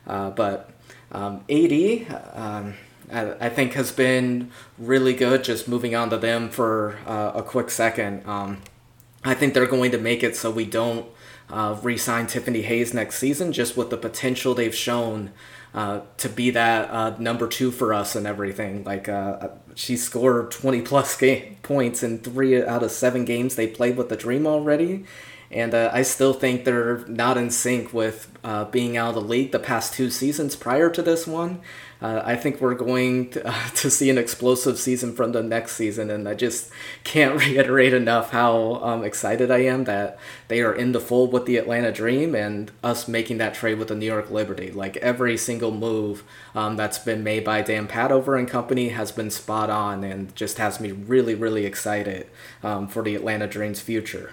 Uh, 0.07 0.31
but 0.31 0.71
um, 1.11 1.45
AD. 1.51 2.07
Um, 2.35 2.75
I, 3.13 3.49
think 3.49 3.75
has 3.75 3.93
been 3.93 4.51
really 4.79 5.13
good. 5.13 5.45
Just 5.45 5.69
moving 5.69 5.95
on 5.95 6.11
to 6.11 6.17
them 6.17 6.49
for 6.49 6.99
uh, 7.07 7.33
a 7.35 7.43
quick 7.43 7.71
second. 7.71 8.27
Um, 8.27 8.63
I 9.25 9.35
think 9.35 9.55
they're 9.55 9.67
going 9.67 9.93
to 9.93 9.99
make 9.99 10.23
it 10.23 10.35
so 10.37 10.51
we 10.51 10.65
don't 10.65 11.07
uh, 11.51 11.79
re-sign 11.83 12.27
Tiffany 12.27 12.63
Hayes 12.63 12.95
next 12.95 13.19
season, 13.19 13.53
just 13.53 13.77
with 13.77 13.91
the 13.91 13.97
potential 13.97 14.55
they've 14.55 14.75
shown 14.75 15.31
uh, 15.75 16.01
to 16.19 16.29
be 16.29 16.51
that 16.51 16.91
uh, 16.91 17.17
number 17.19 17.47
two 17.47 17.71
for 17.71 17.95
us 17.95 18.17
and 18.17 18.27
everything. 18.27 18.85
Like 18.85 19.09
uh, 19.09 19.49
she 19.75 19.97
scored 19.97 20.51
20 20.51 20.83
plus 20.83 21.17
game 21.21 21.57
points 21.63 22.03
in 22.03 22.19
three 22.19 22.63
out 22.63 22.83
of 22.83 22.91
seven 22.91 23.25
games 23.25 23.55
they 23.55 23.67
played 23.67 23.97
with 23.97 24.09
the 24.09 24.17
Dream 24.17 24.47
already. 24.47 25.05
And 25.53 25.75
uh, 25.75 25.91
I 25.93 26.03
still 26.03 26.33
think 26.33 26.65
they're 26.65 27.05
not 27.07 27.37
in 27.37 27.51
sync 27.51 27.93
with 27.93 28.31
uh, 28.43 28.65
being 28.67 28.97
out 28.97 29.11
of 29.11 29.15
the 29.15 29.21
league 29.21 29.53
the 29.53 29.59
past 29.59 29.93
two 29.95 30.11
seasons 30.11 30.57
prior 30.57 30.91
to 30.91 31.03
this 31.03 31.27
one 31.27 31.61
uh, 32.03 32.21
I 32.25 32.35
think 32.35 32.61
we're 32.61 32.75
going 32.75 33.31
to, 33.31 33.47
uh, 33.47 33.69
to, 33.77 33.91
see 33.91 34.11
an 34.11 34.19
explosive 34.19 34.79
season 34.79 35.15
from 35.15 35.31
the 35.31 35.43
next 35.43 35.77
season, 35.77 36.11
and 36.11 36.29
I 36.29 36.35
just 36.35 36.71
can't 37.05 37.39
reiterate 37.47 37.95
enough 37.95 38.31
how 38.31 38.83
um, 38.83 39.05
excited 39.05 39.53
I 39.53 39.59
am 39.59 39.85
that 39.85 40.19
they 40.49 40.63
are 40.63 40.75
in 40.75 40.91
the 40.91 41.01
fold 41.01 41.33
with 41.33 41.47
the 41.47 41.59
Atlanta 41.59 41.93
Dream 41.93 42.35
and 42.35 42.73
us 42.83 43.07
making 43.07 43.39
that 43.39 43.55
trade 43.55 43.79
with 43.79 43.89
the 43.89 43.95
New 43.95 44.07
York 44.07 44.31
Liberty. 44.31 44.73
Like 44.73 44.97
every 44.97 45.37
single 45.37 45.71
move 45.71 46.25
um, 46.57 46.77
that's 46.77 46.99
been 46.99 47.23
made 47.23 47.45
by 47.45 47.63
Dan 47.63 47.87
Padover 47.87 48.37
and 48.37 48.49
company 48.49 48.89
has 48.89 49.13
been 49.13 49.31
spot 49.31 49.71
on, 49.71 50.03
and 50.03 50.35
just 50.35 50.59
has 50.59 50.81
me 50.81 50.91
really, 50.91 51.37
really 51.37 51.65
excited 51.65 52.27
um, 52.65 52.89
for 52.89 53.05
the 53.05 53.15
Atlanta 53.15 53.47
Dream's 53.47 53.81
future. 53.81 54.33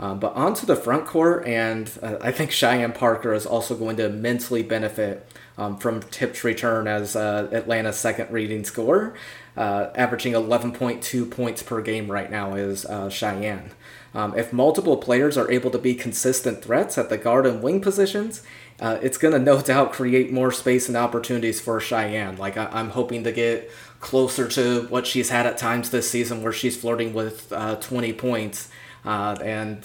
Um, 0.00 0.18
but 0.18 0.34
onto 0.34 0.64
the 0.64 0.76
front 0.76 1.06
court, 1.06 1.46
and 1.46 1.92
uh, 2.02 2.16
I 2.22 2.32
think 2.32 2.50
Cheyenne 2.50 2.92
Parker 2.92 3.34
is 3.34 3.44
also 3.44 3.76
going 3.76 3.96
to 3.96 4.06
immensely 4.06 4.62
benefit 4.62 5.30
um, 5.58 5.76
from 5.76 6.00
Tip's 6.00 6.42
return 6.42 6.88
as 6.88 7.14
uh, 7.14 7.48
Atlanta's 7.52 7.98
second 7.98 8.32
reading 8.32 8.64
scorer, 8.64 9.14
uh, 9.58 9.88
averaging 9.94 10.32
11.2 10.32 11.30
points 11.30 11.62
per 11.62 11.82
game 11.82 12.10
right 12.10 12.30
now 12.30 12.54
is 12.54 12.86
uh, 12.86 13.10
Cheyenne. 13.10 13.72
Um, 14.14 14.36
if 14.36 14.54
multiple 14.54 14.96
players 14.96 15.36
are 15.36 15.50
able 15.50 15.70
to 15.70 15.78
be 15.78 15.94
consistent 15.94 16.64
threats 16.64 16.96
at 16.96 17.10
the 17.10 17.18
guard 17.18 17.46
and 17.46 17.62
wing 17.62 17.82
positions, 17.82 18.42
uh, 18.80 18.98
it's 19.02 19.18
going 19.18 19.34
to 19.34 19.38
no 19.38 19.60
doubt 19.62 19.92
create 19.92 20.32
more 20.32 20.50
space 20.50 20.88
and 20.88 20.96
opportunities 20.96 21.60
for 21.60 21.78
Cheyenne. 21.78 22.38
Like, 22.38 22.56
I- 22.56 22.80
am 22.80 22.90
hoping 22.90 23.22
to 23.24 23.32
get 23.32 23.70
closer 24.00 24.48
to 24.48 24.86
what 24.88 25.06
she's 25.06 25.28
had 25.28 25.46
at 25.46 25.58
times 25.58 25.90
this 25.90 26.10
season, 26.10 26.42
where 26.42 26.54
she's 26.54 26.80
flirting 26.80 27.12
with 27.12 27.52
uh, 27.52 27.76
20 27.76 28.14
points 28.14 28.70
uh, 29.04 29.36
and 29.42 29.84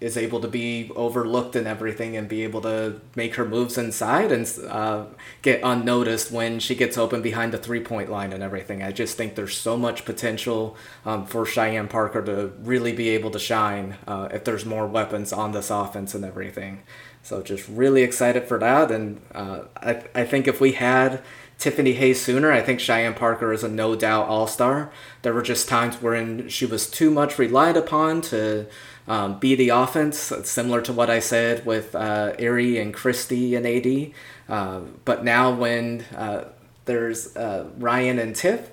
is 0.00 0.16
able 0.16 0.40
to 0.40 0.48
be 0.48 0.90
overlooked 0.96 1.56
and 1.56 1.66
everything 1.66 2.16
and 2.16 2.28
be 2.28 2.42
able 2.42 2.60
to 2.62 3.00
make 3.14 3.34
her 3.34 3.44
moves 3.44 3.76
inside 3.76 4.32
and 4.32 4.50
uh, 4.68 5.04
get 5.42 5.60
unnoticed 5.62 6.30
when 6.30 6.58
she 6.58 6.74
gets 6.74 6.96
open 6.96 7.22
behind 7.22 7.52
the 7.52 7.58
three 7.58 7.80
point 7.80 8.10
line 8.10 8.32
and 8.32 8.42
everything. 8.42 8.82
I 8.82 8.92
just 8.92 9.16
think 9.16 9.34
there's 9.34 9.56
so 9.56 9.76
much 9.76 10.04
potential 10.04 10.76
um, 11.04 11.26
for 11.26 11.44
Cheyenne 11.44 11.88
Parker 11.88 12.22
to 12.22 12.52
really 12.62 12.92
be 12.92 13.10
able 13.10 13.30
to 13.30 13.38
shine 13.38 13.96
uh, 14.06 14.28
if 14.32 14.44
there's 14.44 14.64
more 14.64 14.86
weapons 14.86 15.32
on 15.32 15.52
this 15.52 15.70
offense 15.70 16.14
and 16.14 16.24
everything. 16.24 16.82
So 17.22 17.42
just 17.42 17.68
really 17.68 18.02
excited 18.02 18.44
for 18.44 18.58
that. 18.58 18.90
And 18.90 19.20
uh, 19.34 19.62
I, 19.76 20.04
I 20.14 20.24
think 20.24 20.46
if 20.46 20.60
we 20.60 20.72
had 20.72 21.22
Tiffany 21.58 21.94
Hayes 21.94 22.22
sooner. 22.22 22.52
I 22.52 22.60
think 22.60 22.80
Cheyenne 22.80 23.14
Parker 23.14 23.52
is 23.52 23.64
a 23.64 23.68
no 23.68 23.96
doubt 23.96 24.28
all 24.28 24.46
star. 24.46 24.90
There 25.22 25.32
were 25.32 25.42
just 25.42 25.68
times 25.68 25.96
wherein 25.96 26.48
she 26.48 26.66
was 26.66 26.88
too 26.88 27.10
much 27.10 27.38
relied 27.38 27.76
upon 27.76 28.20
to 28.22 28.66
um, 29.08 29.38
be 29.38 29.54
the 29.54 29.70
offense, 29.70 30.18
similar 30.44 30.82
to 30.82 30.92
what 30.92 31.08
I 31.08 31.18
said 31.18 31.64
with 31.64 31.94
uh, 31.94 32.32
Aari 32.38 32.80
and 32.80 32.92
Kristy 32.92 33.56
and 33.56 33.66
AD. 33.66 34.12
Uh, 34.48 34.80
but 35.04 35.24
now 35.24 35.50
when 35.52 36.02
uh, 36.14 36.44
there's 36.84 37.34
uh, 37.36 37.68
Rhyne 37.78 38.18
and 38.18 38.36
Tiff, 38.36 38.70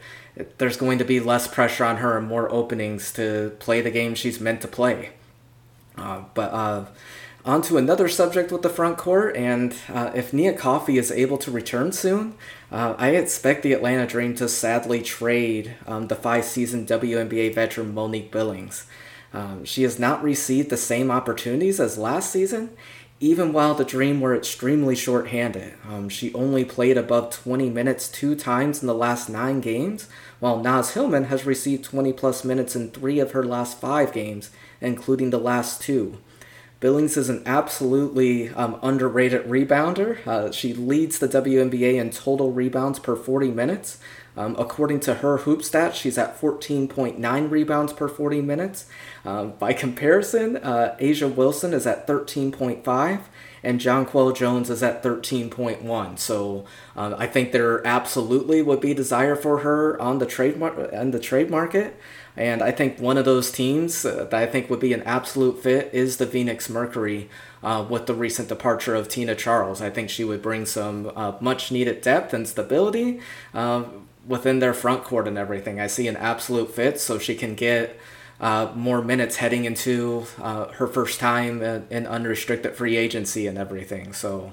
there's 0.57 0.77
going 0.77 0.97
to 0.97 1.05
be 1.05 1.19
less 1.19 1.47
pressure 1.47 1.85
on 1.85 1.97
her 1.97 2.17
and 2.17 2.27
more 2.27 2.51
openings 2.51 3.13
to 3.13 3.55
play 3.59 3.81
the 3.81 3.91
game 3.91 4.15
she's 4.15 4.39
meant 4.39 4.61
to 4.61 4.67
play. 4.67 5.11
Uh, 5.95 6.23
but 6.33 6.89
uh, 7.45 7.49
on 7.49 7.61
to 7.63 7.77
another 7.77 8.07
subject 8.07 8.51
with 8.51 8.61
the 8.61 8.69
front 8.69 8.97
court, 8.97 9.35
and 9.35 9.75
uh, 9.89 10.11
if 10.15 10.33
Nia 10.33 10.53
Coffey 10.53 10.97
is 10.97 11.11
able 11.11 11.37
to 11.39 11.51
return 11.51 11.91
soon, 11.91 12.35
uh, 12.71 12.95
I 12.97 13.09
expect 13.09 13.63
the 13.63 13.73
Atlanta 13.73 14.07
Dream 14.07 14.35
to 14.35 14.49
sadly 14.49 15.01
trade 15.01 15.75
um, 15.85 16.07
the 16.07 16.15
five 16.15 16.45
season 16.45 16.85
WNBA 16.85 17.53
veteran 17.53 17.93
Monique 17.93 18.31
Billings. 18.31 18.85
Um, 19.33 19.65
she 19.65 19.83
has 19.83 19.97
not 19.97 20.23
received 20.23 20.69
the 20.69 20.77
same 20.77 21.09
opportunities 21.09 21.79
as 21.79 21.97
last 21.97 22.31
season, 22.31 22.69
even 23.19 23.53
while 23.53 23.73
the 23.73 23.85
Dream 23.85 24.21
were 24.21 24.35
extremely 24.35 24.95
short-handed. 24.95 25.73
Um, 25.87 26.09
she 26.09 26.33
only 26.33 26.65
played 26.65 26.97
above 26.97 27.31
20 27.31 27.69
minutes 27.69 28.09
two 28.09 28.35
times 28.35 28.81
in 28.81 28.87
the 28.87 28.93
last 28.93 29.29
nine 29.29 29.61
games, 29.61 30.07
while 30.39 30.59
Naz 30.59 30.93
Hillmon 30.93 31.25
has 31.25 31.45
received 31.45 31.85
20 31.85 32.13
plus 32.13 32.43
minutes 32.43 32.75
in 32.75 32.91
three 32.91 33.19
of 33.19 33.31
her 33.31 33.43
last 33.43 33.79
five 33.79 34.13
games, 34.13 34.51
including 34.81 35.29
the 35.29 35.39
last 35.39 35.81
two. 35.81 36.17
Billings 36.83 37.15
is 37.15 37.29
an 37.29 37.43
absolutely 37.45 38.49
um, 38.49 38.77
underrated 38.83 39.45
rebounder. 39.45 40.27
Uh, 40.27 40.51
she 40.51 40.73
leads 40.73 41.17
the 41.17 41.29
WNBA 41.29 41.93
in 41.93 42.09
total 42.09 42.51
rebounds 42.51 42.99
per 42.99 43.15
40 43.15 43.51
minutes. 43.51 43.99
Um, 44.35 44.57
according 44.59 44.99
to 45.01 45.13
Her 45.13 45.37
Hoop 45.37 45.61
Stats, 45.61 45.93
she's 45.93 46.17
at 46.17 46.37
14.9 46.37 47.49
rebounds 47.49 47.93
per 47.93 48.09
40 48.09 48.41
minutes. 48.41 48.87
Um, 49.23 49.53
by 49.59 49.71
comparison, 49.71 50.57
uh, 50.57 50.97
A'ja 50.99 51.33
Wilson 51.33 51.73
is 51.73 51.87
at 51.87 52.05
13.5 52.05 53.21
and 53.63 53.79
Jonquel 53.79 54.35
Jones 54.35 54.69
is 54.69 54.83
at 54.83 55.01
13.1. 55.01 56.19
So 56.19 56.65
uh, 56.95 57.15
I 57.17 57.27
think 57.27 57.51
there 57.51 57.85
absolutely 57.87 58.61
would 58.61 58.81
be 58.81 58.93
desire 58.93 59.35
for 59.35 59.59
her 59.59 59.99
on 60.01 60.19
the 60.19 60.25
trade 60.25 60.57
mar- 60.57 60.93
on 60.93 61.11
the 61.11 61.19
trade 61.19 61.49
market. 61.49 61.97
And 62.35 62.61
I 62.63 62.71
think 62.71 62.99
one 62.99 63.17
of 63.17 63.25
those 63.25 63.51
teams 63.51 64.05
uh, 64.05 64.27
that 64.29 64.33
I 64.33 64.47
think 64.47 64.69
would 64.69 64.79
be 64.79 64.93
an 64.93 65.03
absolute 65.03 65.61
fit 65.61 65.89
is 65.93 66.17
the 66.17 66.25
Phoenix 66.25 66.67
Mercury 66.67 67.29
uh, 67.61 67.85
with 67.87 68.07
the 68.07 68.15
recent 68.15 68.49
departure 68.49 68.95
of 68.95 69.07
Tina 69.07 69.35
Charles. 69.35 69.81
I 69.81 69.89
think 69.89 70.09
she 70.09 70.23
would 70.23 70.41
bring 70.41 70.65
some 70.65 71.11
uh, 71.15 71.33
much 71.39 71.71
needed 71.71 72.01
depth 72.01 72.33
and 72.33 72.47
stability 72.47 73.21
uh, 73.53 73.83
within 74.27 74.59
their 74.59 74.73
front 74.73 75.03
court 75.03 75.27
and 75.27 75.37
everything. 75.37 75.79
I 75.79 75.87
see 75.87 76.07
an 76.07 76.17
absolute 76.17 76.73
fit 76.73 76.99
so 76.99 77.19
she 77.19 77.35
can 77.35 77.55
get. 77.55 77.99
Uh, 78.43 78.69
more 78.75 79.01
minutes 79.01 79.37
heading 79.37 79.63
into 79.63 80.25
uh, 80.41 80.67
her 80.73 80.85
first 80.85 81.17
time 81.19 81.61
in 81.89 82.05
unrestricted 82.05 82.75
free 82.75 82.97
agency 82.97 83.47
and 83.47 83.57
everything. 83.57 84.11
So 84.11 84.51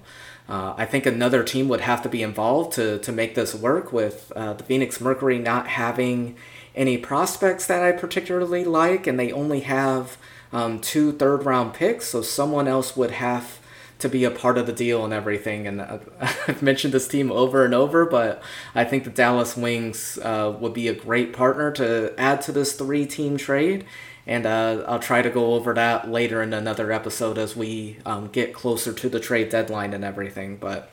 I 0.49 0.85
think 0.87 1.07
another 1.07 1.43
team 1.43 1.69
would 1.69 1.81
have 1.81 2.01
to 2.03 2.09
be 2.09 2.23
involved 2.23 2.73
to, 2.75 2.99
to 3.01 3.13
make 3.13 3.35
this 3.35 3.53
work 3.55 3.93
with 3.93 4.29
the 4.29 4.65
Phoenix 4.67 5.01
Mercury 5.01 5.39
not 5.39 5.67
having 5.67 6.37
any 6.75 6.97
prospects 6.99 7.67
that 7.67 7.83
I 7.83 7.93
particularly 7.93 8.65
like, 8.65 9.07
and 9.07 9.19
they 9.19 9.33
only 9.33 9.61
have 9.61 10.19
um, 10.53 10.81
two 10.81 11.13
third 11.13 11.45
round 11.45 11.75
picks, 11.75 12.07
so 12.07 12.23
someone 12.23 12.69
else 12.69 12.97
would 12.97 13.13
have 13.13 13.60
to 14.01 14.09
be 14.09 14.25
a 14.25 14.31
part 14.31 14.59
of 14.59 14.67
the 14.67 14.73
deal 14.73 15.05
and 15.05 15.13
everything. 15.13 15.67
And 15.67 15.81
uh, 15.81 15.99
I've 16.21 16.63
mentioned 16.63 16.95
this 16.95 17.09
team 17.09 17.31
over 17.31 17.65
and 17.65 17.75
over, 17.75 18.05
but 18.05 18.43
I 18.75 18.85
think 18.85 19.05
the 19.05 19.11
Dallas 19.11 19.57
Wings 19.57 20.19
uh, 20.23 20.57
would 20.61 20.75
be 20.75 20.89
a 20.89 20.95
great 20.95 21.33
partner 21.33 21.71
to 21.73 22.15
add 22.19 22.41
to 22.43 22.53
this 22.53 22.73
three 22.75 23.07
team 23.07 23.37
trade. 23.37 23.85
And 24.27 24.47
uh, 24.47 24.85
I'll 24.87 24.99
try 24.99 25.23
to 25.23 25.31
go 25.31 25.55
over 25.55 25.75
that 25.75 26.11
later 26.11 26.43
in 26.43 26.53
another 26.53 26.93
episode 26.93 27.39
as 27.39 27.57
we 27.57 27.99
um, 28.05 28.29
get 28.29 28.55
closer 28.55 28.93
to 28.93 29.09
the 29.09 29.19
trade 29.19 29.49
deadline 29.49 29.93
and 29.93 30.05
everything. 30.05 30.57
But 30.57 30.91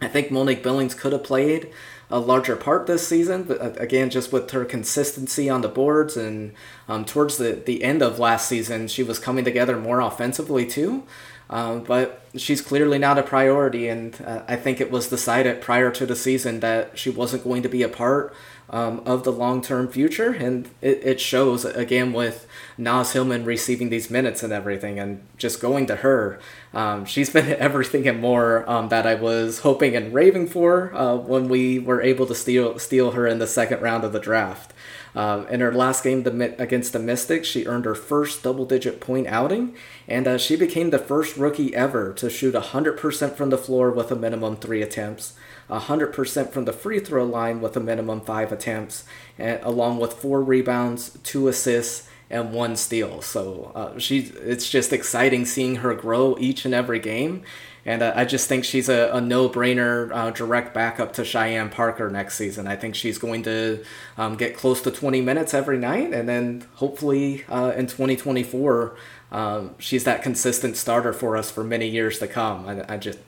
I 0.00 0.08
think 0.08 0.30
Monique 0.30 0.62
Billings 0.62 0.94
could 0.94 1.12
have 1.12 1.24
played 1.24 1.70
a 2.10 2.18
larger 2.18 2.56
part 2.56 2.86
this 2.86 3.06
season. 3.06 3.44
But 3.44 3.60
uh, 3.60 3.72
again, 3.76 4.10
just 4.10 4.32
with 4.32 4.50
her 4.50 4.64
consistency 4.64 5.48
on 5.48 5.60
the 5.60 5.68
boards 5.68 6.16
and 6.16 6.52
um, 6.88 7.04
towards 7.04 7.36
the, 7.36 7.52
the 7.52 7.82
end 7.82 8.02
of 8.02 8.18
last 8.18 8.48
season, 8.48 8.88
she 8.88 9.02
was 9.02 9.18
coming 9.18 9.44
together 9.44 9.76
more 9.76 10.00
offensively 10.00 10.66
too. 10.66 11.04
Um, 11.50 11.82
but 11.84 12.22
she's 12.36 12.60
clearly 12.60 12.98
not 12.98 13.18
a 13.18 13.22
priority, 13.22 13.88
and 13.88 14.20
uh, 14.24 14.42
I 14.46 14.56
think 14.56 14.80
it 14.80 14.90
was 14.90 15.08
decided 15.08 15.62
prior 15.62 15.90
to 15.92 16.04
the 16.04 16.16
season 16.16 16.60
that 16.60 16.98
she 16.98 17.08
wasn't 17.10 17.44
going 17.44 17.62
to 17.62 17.68
be 17.68 17.82
a 17.82 17.88
part 17.88 18.34
um, 18.70 19.00
of 19.06 19.24
the 19.24 19.32
long 19.32 19.62
term 19.62 19.88
future, 19.88 20.30
and 20.30 20.68
it, 20.82 21.00
it 21.02 21.20
shows 21.20 21.64
again 21.64 22.12
with 22.12 22.46
Naz 22.76 23.12
Hillmon 23.12 23.44
receiving 23.44 23.88
these 23.88 24.10
minutes 24.10 24.42
and 24.42 24.52
everything, 24.52 24.98
and 24.98 25.22
just 25.38 25.60
going 25.60 25.86
to 25.86 25.96
her. 25.96 26.38
Um, 26.74 27.06
she's 27.06 27.30
been 27.32 27.46
everything 27.54 28.06
and 28.06 28.20
more 28.20 28.68
um, 28.68 28.90
that 28.90 29.06
I 29.06 29.14
was 29.14 29.60
hoping 29.60 29.96
and 29.96 30.12
raving 30.12 30.48
for 30.48 30.94
uh, 30.94 31.16
when 31.16 31.48
we 31.48 31.78
were 31.78 32.02
able 32.02 32.26
to 32.26 32.34
steal 32.34 32.78
steal 32.78 33.12
her 33.12 33.26
in 33.26 33.38
the 33.38 33.46
second 33.46 33.80
round 33.80 34.04
of 34.04 34.12
the 34.12 34.20
draft. 34.20 34.74
Uh, 35.14 35.44
in 35.50 35.60
her 35.60 35.72
last 35.72 36.04
game 36.04 36.24
against 36.58 36.92
the 36.92 36.98
Mystics, 36.98 37.48
she 37.48 37.66
earned 37.66 37.84
her 37.84 37.94
first 37.94 38.42
double 38.42 38.64
digit 38.64 39.00
point 39.00 39.26
outing, 39.26 39.74
and 40.06 40.28
uh, 40.28 40.38
she 40.38 40.56
became 40.56 40.90
the 40.90 40.98
first 40.98 41.36
rookie 41.36 41.74
ever 41.74 42.12
to 42.14 42.30
shoot 42.30 42.54
100% 42.54 43.34
from 43.34 43.50
the 43.50 43.58
floor 43.58 43.90
with 43.90 44.10
a 44.10 44.16
minimum 44.16 44.56
three 44.56 44.82
attempts. 44.82 45.34
100% 45.70 46.50
from 46.50 46.64
the 46.64 46.72
free 46.72 46.98
throw 46.98 47.24
line 47.24 47.60
with 47.60 47.76
a 47.76 47.80
minimum 47.80 48.20
five 48.20 48.52
attempts, 48.52 49.04
and, 49.38 49.60
along 49.62 49.98
with 49.98 50.14
four 50.14 50.42
rebounds, 50.42 51.18
two 51.22 51.48
assists, 51.48 52.08
and 52.30 52.52
one 52.52 52.76
steal. 52.76 53.22
So 53.22 53.72
uh, 53.74 53.98
she, 53.98 54.32
it's 54.42 54.68
just 54.68 54.92
exciting 54.92 55.46
seeing 55.46 55.76
her 55.76 55.94
grow 55.94 56.36
each 56.38 56.64
and 56.64 56.74
every 56.74 56.98
game. 56.98 57.42
And 57.88 58.02
uh, 58.02 58.12
I 58.14 58.26
just 58.26 58.50
think 58.50 58.66
she's 58.66 58.90
a, 58.90 59.08
a 59.14 59.20
no 59.22 59.48
brainer 59.48 60.12
uh, 60.12 60.30
direct 60.30 60.74
backup 60.74 61.14
to 61.14 61.24
Cheyenne 61.24 61.70
Parker 61.70 62.10
next 62.10 62.34
season. 62.34 62.66
I 62.66 62.76
think 62.76 62.94
she's 62.94 63.16
going 63.16 63.42
to 63.44 63.82
um, 64.18 64.36
get 64.36 64.54
close 64.54 64.82
to 64.82 64.90
20 64.90 65.22
minutes 65.22 65.54
every 65.54 65.78
night. 65.78 66.12
And 66.12 66.28
then 66.28 66.66
hopefully 66.74 67.46
uh, 67.48 67.72
in 67.74 67.86
2024, 67.86 68.94
um, 69.32 69.74
she's 69.78 70.04
that 70.04 70.22
consistent 70.22 70.76
starter 70.76 71.14
for 71.14 71.34
us 71.34 71.50
for 71.50 71.64
many 71.64 71.88
years 71.88 72.18
to 72.18 72.28
come. 72.28 72.68
I, 72.68 72.84
I 72.92 72.96
just 72.98 73.20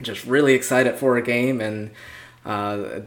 just 0.00 0.24
really 0.26 0.54
excited 0.54 0.94
for 0.94 1.16
a 1.16 1.22
game 1.22 1.60
and 1.60 1.90
uh, 2.44 3.00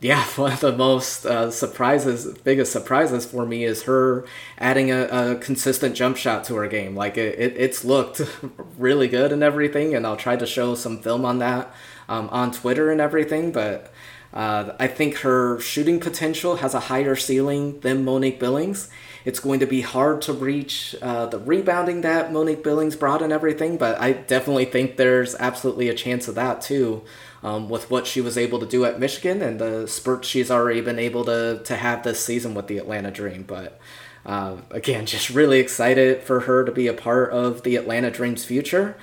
yeah, 0.00 0.24
one 0.36 0.52
of 0.52 0.60
the 0.60 0.76
most 0.76 1.24
uh, 1.24 1.50
surprises, 1.50 2.36
biggest 2.38 2.72
surprises 2.72 3.24
for 3.24 3.46
me 3.46 3.64
is 3.64 3.84
her 3.84 4.24
adding 4.58 4.90
a, 4.90 5.04
a 5.04 5.36
consistent 5.36 5.94
jump 5.94 6.16
shot 6.16 6.44
to 6.44 6.56
her 6.56 6.66
game. 6.66 6.96
Like 6.96 7.16
it, 7.16 7.38
it, 7.38 7.54
it's 7.56 7.84
looked 7.84 8.20
really 8.78 9.08
good 9.08 9.32
and 9.32 9.42
everything, 9.42 9.94
and 9.94 10.06
I'll 10.06 10.16
try 10.16 10.36
to 10.36 10.46
show 10.46 10.74
some 10.74 11.00
film 11.00 11.24
on 11.24 11.38
that 11.38 11.72
um, 12.08 12.28
on 12.30 12.52
Twitter 12.52 12.90
and 12.90 13.00
everything. 13.00 13.52
But 13.52 13.92
uh, 14.32 14.72
I 14.78 14.86
think 14.86 15.18
her 15.18 15.60
shooting 15.60 16.00
potential 16.00 16.56
has 16.56 16.74
a 16.74 16.80
higher 16.80 17.16
ceiling 17.16 17.80
than 17.80 18.04
Monique 18.04 18.40
Billings, 18.40 18.88
it's 19.24 19.40
going 19.40 19.60
to 19.60 19.66
be 19.66 19.82
hard 19.82 20.22
to 20.22 20.32
reach 20.32 20.94
uh, 21.02 21.26
the 21.26 21.38
rebounding 21.38 22.00
that 22.02 22.32
Monique 22.32 22.62
Billings 22.62 22.96
brought 22.96 23.22
and 23.22 23.32
everything, 23.32 23.76
but 23.76 24.00
I 24.00 24.12
definitely 24.12 24.64
think 24.64 24.96
there's 24.96 25.34
absolutely 25.36 25.88
a 25.88 25.94
chance 25.94 26.28
of 26.28 26.34
that 26.36 26.60
too. 26.60 27.02
Um, 27.42 27.70
with 27.70 27.90
what 27.90 28.06
she 28.06 28.20
was 28.20 28.36
able 28.36 28.58
to 28.58 28.66
do 28.66 28.84
at 28.84 29.00
Michigan 29.00 29.40
and 29.40 29.58
the 29.58 29.88
spurts 29.88 30.28
she's 30.28 30.50
already 30.50 30.82
been 30.82 30.98
able 30.98 31.24
to, 31.24 31.62
to 31.64 31.76
have 31.76 32.02
this 32.02 32.22
season 32.22 32.52
with 32.52 32.66
the 32.66 32.76
Atlanta 32.76 33.10
Dream. 33.10 33.44
But 33.44 33.80
uh, 34.26 34.58
again, 34.70 35.06
just 35.06 35.30
really 35.30 35.58
excited 35.58 36.22
for 36.22 36.40
her 36.40 36.64
to 36.64 36.72
be 36.72 36.86
a 36.86 36.92
part 36.92 37.30
of 37.30 37.62
the 37.62 37.76
Atlanta 37.76 38.10
Dream's 38.10 38.44
future. 38.44 38.94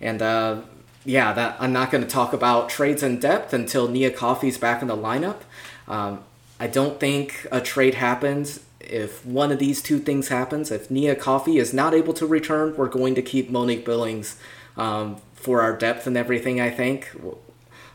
And 0.00 0.20
uh, 0.20 0.62
yeah, 1.04 1.32
that 1.32 1.56
I'm 1.60 1.72
not 1.72 1.90
going 1.90 2.02
to 2.02 2.10
talk 2.10 2.32
about 2.32 2.68
trades 2.68 3.02
in 3.02 3.20
depth 3.20 3.52
until 3.52 3.86
Nia 3.88 4.10
Coffey's 4.10 4.58
back 4.58 4.82
in 4.82 4.88
the 4.88 4.96
lineup. 4.96 5.42
Um, 5.86 6.24
I 6.58 6.66
don't 6.66 6.98
think 6.98 7.46
a 7.52 7.60
trade 7.60 7.94
happens 7.94 8.64
if 8.90 9.24
one 9.24 9.52
of 9.52 9.58
these 9.58 9.82
two 9.82 9.98
things 9.98 10.28
happens, 10.28 10.70
if 10.70 10.90
Nia 10.90 11.14
Coffey 11.14 11.58
is 11.58 11.72
not 11.72 11.94
able 11.94 12.14
to 12.14 12.26
return, 12.26 12.76
we're 12.76 12.88
going 12.88 13.14
to 13.14 13.22
keep 13.22 13.50
Monique 13.50 13.84
Billings 13.84 14.36
um, 14.76 15.16
for 15.34 15.62
our 15.62 15.76
depth 15.76 16.06
and 16.06 16.16
everything, 16.16 16.60
I 16.60 16.70
think. 16.70 17.10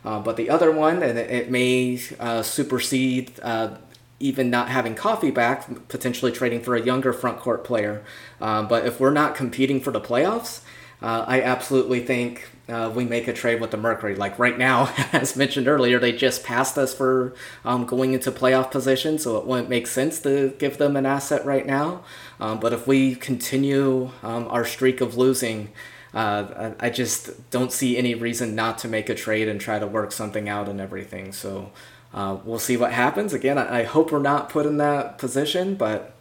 Uh, 0.06 0.20
but 0.20 0.38
the 0.38 0.50
other 0.50 0.72
one, 0.72 1.04
and 1.04 1.18
it, 1.18 1.52
may 1.52 2.02
uh, 2.20 2.42
supersede 2.42 3.32
uh, 3.42 3.76
even 4.20 4.50
not 4.50 4.70
having 4.70 4.96
Coffey 4.96 5.32
back, 5.32 5.88
potentially 5.88 6.32
trading 6.32 6.62
for 6.62 6.76
a 6.76 6.82
younger 6.82 7.14
front 7.14 7.40
court 7.40 7.64
player. 7.64 8.04
Um, 8.40 8.68
but 8.68 8.86
if 8.86 9.00
we're 9.00 9.12
not 9.12 9.36
competing 9.36 9.82
for 9.82 9.92
the 9.92 10.02
playoffs, 10.02 10.62
uh, 11.02 11.26
I 11.28 11.42
absolutely 11.42 12.02
think 12.02 12.50
uh, 12.68 12.92
we 12.94 13.06
make 13.06 13.28
a 13.28 13.34
trade 13.34 13.62
with 13.62 13.72
the 13.72 13.78
Mercury. 13.78 14.16
Like 14.16 14.38
right 14.38 14.58
now, 14.58 14.94
as 15.14 15.36
mentioned 15.36 15.68
earlier, 15.68 16.00
they 16.00 16.12
just 16.12 16.44
passed 16.44 16.78
us 16.78 16.94
for 16.94 17.34
um, 17.64 17.86
going 17.86 18.14
into 18.14 18.32
playoff 18.32 18.70
position, 18.72 19.18
so 19.18 19.38
it 19.38 19.46
wouldn't 19.46 19.70
make 19.70 19.88
sense 19.88 20.20
to 20.22 20.54
give 20.60 20.78
them 20.78 20.96
an 20.96 21.06
asset 21.06 21.46
right 21.46 21.66
now. 21.66 22.04
Um, 22.40 22.60
but 22.60 22.74
if 22.74 22.86
we 22.86 23.16
continue 23.16 24.12
um, 24.24 24.48
our 24.50 24.66
streak 24.66 25.02
of 25.02 25.18
losing, 25.18 25.70
uh, 26.14 26.72
I 26.80 26.90
just 26.90 27.50
don't 27.52 27.72
see 27.72 27.98
any 27.98 28.16
reason 28.16 28.56
not 28.56 28.78
to 28.80 28.88
make 28.88 29.10
a 29.10 29.16
trade 29.16 29.48
and 29.48 29.62
try 29.62 29.80
to 29.80 29.88
work 29.88 30.12
something 30.12 30.50
out 30.50 30.68
and 30.68 30.82
everything. 30.82 31.32
So 31.32 31.72
uh, 32.14 32.38
we'll 32.44 32.60
see 32.60 32.78
what 32.78 32.92
happens. 32.92 33.34
Again, 33.34 33.58
I, 33.58 33.82
I, 33.82 33.84
hope 33.84 34.12
we're 34.12 34.20
not 34.20 34.50
put 34.50 34.66
in 34.66 34.78
that 34.78 35.20
position, 35.20 35.76
but 35.76 36.16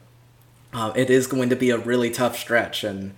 uh, 0.75 0.93
it 0.95 1.09
is 1.09 1.27
going 1.27 1.49
to 1.49 1.57
be 1.57 1.71
a 1.71 1.79
really 1.79 2.11
tough 2.11 2.39
stretch. 2.39 2.85
And 2.85 3.15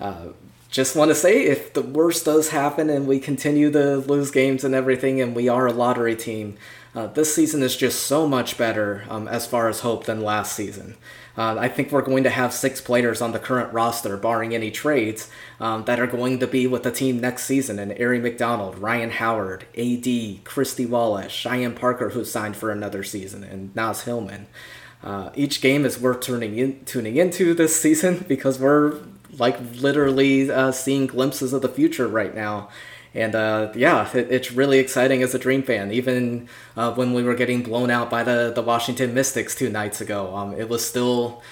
uh, 0.00 0.28
just 0.72 0.96
want 0.96 1.10
to 1.10 1.14
say 1.14 1.44
if 1.44 1.74
the 1.74 1.82
worst 1.82 2.24
does 2.24 2.48
happen 2.48 2.88
and 2.88 3.06
we 3.06 3.20
continue 3.20 3.70
to 3.70 3.98
lose 3.98 4.30
games 4.30 4.64
and 4.64 4.74
everything 4.74 5.20
and 5.20 5.36
we 5.36 5.46
are 5.46 5.66
a 5.66 5.72
lottery 5.72 6.16
team, 6.16 6.56
uh, 6.94 7.06
this 7.08 7.34
season 7.34 7.62
is 7.62 7.76
just 7.76 8.06
so 8.06 8.26
much 8.26 8.56
better 8.56 9.04
um, 9.10 9.28
as 9.28 9.46
far 9.46 9.68
as 9.68 9.80
hope 9.80 10.06
than 10.06 10.22
last 10.22 10.56
season. 10.56 10.96
Uh, 11.36 11.56
I 11.58 11.68
think 11.68 11.92
we're 11.92 12.00
going 12.00 12.24
to 12.24 12.30
have 12.30 12.54
six 12.54 12.80
players 12.80 13.20
on 13.20 13.32
the 13.32 13.38
current 13.38 13.72
roster, 13.72 14.16
barring 14.16 14.54
any 14.54 14.70
trades, 14.70 15.30
um, 15.60 15.84
that 15.84 16.00
are 16.00 16.06
going 16.06 16.38
to 16.40 16.46
be 16.46 16.66
with 16.66 16.84
the 16.84 16.90
team 16.90 17.20
next 17.20 17.44
season. 17.44 17.78
And 17.78 17.92
Aari 17.92 18.20
McDonald, 18.20 18.78
Rhyne 18.78 19.10
Howard, 19.10 19.64
AD, 19.74 20.04
Kristy 20.44 20.88
Wallace, 20.88 21.32
Cheyenne 21.32 21.74
Parker, 21.74 22.10
who 22.10 22.24
signed 22.24 22.56
for 22.56 22.70
another 22.70 23.02
season, 23.02 23.44
and 23.44 23.74
Naz 23.76 24.02
Hillmon. 24.02 24.46
Uh, 25.02 25.30
each 25.34 25.60
game 25.60 25.84
is 25.84 26.00
worth 26.00 26.28
in, 26.28 26.82
tuning 26.84 27.16
into 27.16 27.52
this 27.52 27.76
season 27.80 28.24
because 28.26 28.58
we're 28.58 29.00
like 29.38 29.58
literally 29.76 30.50
uh, 30.50 30.72
seeing 30.72 31.06
glimpses 31.06 31.52
of 31.52 31.62
the 31.62 31.68
future 31.68 32.06
right 32.06 32.34
now. 32.34 32.68
And 33.14 33.34
uh, 33.34 33.72
yeah, 33.74 34.08
it, 34.14 34.30
it's 34.30 34.52
really 34.52 34.78
exciting 34.78 35.22
as 35.22 35.34
a 35.34 35.38
Dream 35.38 35.62
fan. 35.62 35.92
Even 35.92 36.48
uh, 36.76 36.94
when 36.94 37.12
we 37.12 37.22
were 37.22 37.34
getting 37.34 37.62
blown 37.62 37.90
out 37.90 38.10
by 38.10 38.22
the, 38.22 38.52
the 38.54 38.62
Washington 38.62 39.12
Mystics 39.14 39.54
two 39.54 39.68
nights 39.68 40.00
ago, 40.00 40.34
um, 40.34 40.54
it 40.54 40.68
was 40.68 40.86
still 40.86 41.42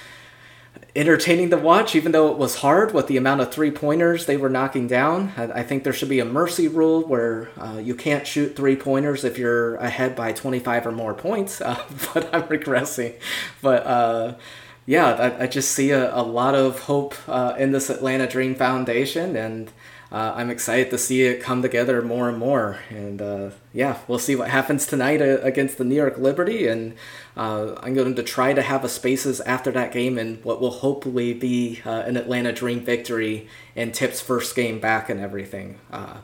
entertaining 0.96 1.50
to 1.50 1.56
watch, 1.56 1.94
even 1.94 2.12
though 2.12 2.30
it 2.30 2.38
was 2.38 2.56
hard 2.56 2.92
with 2.92 3.06
the 3.06 3.16
amount 3.16 3.40
of 3.40 3.52
three 3.52 3.70
pointers 3.70 4.26
they 4.26 4.36
were 4.36 4.48
knocking 4.48 4.86
down. 4.86 5.32
I, 5.36 5.44
I, 5.44 5.62
think 5.62 5.84
there 5.84 5.92
should 5.92 6.08
be 6.08 6.20
a 6.20 6.24
mercy 6.24 6.66
rule 6.66 7.02
where 7.02 7.48
uh, 7.58 7.78
you 7.78 7.94
can't 7.94 8.26
shoot 8.26 8.56
three 8.56 8.76
pointers 8.76 9.24
if 9.24 9.38
you're 9.38 9.76
ahead 9.76 10.16
by 10.16 10.32
25 10.32 10.86
or 10.86 10.92
more 10.92 11.14
points, 11.14 11.60
uh, 11.60 11.80
but 12.12 12.34
I'm 12.34 12.44
regressing. 12.44 13.14
But 13.62 13.86
uh, 13.86 14.34
yeah, 14.86 15.12
I, 15.12 15.44
I, 15.44 15.46
just 15.46 15.72
see 15.72 15.90
a, 15.90 16.14
a 16.14 16.22
lot 16.22 16.54
of 16.54 16.80
hope 16.80 17.14
uh, 17.28 17.54
in 17.58 17.72
this 17.72 17.90
Atlanta 17.90 18.26
Dream 18.26 18.54
Foundation, 18.54 19.36
and 19.36 19.70
uh, 20.12 20.32
I'm 20.34 20.50
excited 20.50 20.90
to 20.90 20.98
see 20.98 21.22
it 21.22 21.40
come 21.40 21.62
together 21.62 22.02
more 22.02 22.28
and 22.28 22.36
more. 22.36 22.80
And 22.88 23.22
uh, 23.22 23.50
yeah, 23.72 23.98
we'll 24.08 24.18
see 24.18 24.34
what 24.34 24.50
happens 24.50 24.84
tonight 24.84 25.22
uh, 25.22 25.38
against 25.42 25.78
the 25.78 25.84
New 25.84 25.94
York 25.94 26.18
Liberty. 26.18 26.66
And 26.66 26.96
uh, 27.36 27.74
I'm 27.80 27.94
going 27.94 28.16
to 28.16 28.22
try 28.22 28.52
to 28.52 28.62
have 28.62 28.84
a 28.84 28.88
spaces 28.88 29.40
after 29.42 29.70
that 29.70 29.92
game 29.92 30.18
and 30.18 30.44
what 30.44 30.60
will 30.60 30.70
hopefully 30.70 31.32
be 31.32 31.80
uh, 31.86 32.02
an 32.06 32.16
Atlanta 32.16 32.52
Dream 32.52 32.80
victory 32.80 33.48
and 33.76 33.94
Tip's 33.94 34.20
first 34.20 34.56
game 34.56 34.80
back 34.80 35.08
and 35.08 35.20
everything. 35.20 35.78
Uh, 35.92 36.18